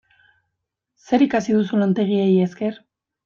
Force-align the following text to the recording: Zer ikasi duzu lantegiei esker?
Zer 1.09 1.25
ikasi 1.27 1.55
duzu 1.57 1.81
lantegiei 1.81 2.33
esker? 2.49 2.81